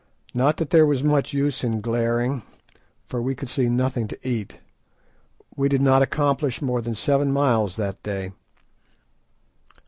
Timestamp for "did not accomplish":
5.69-6.59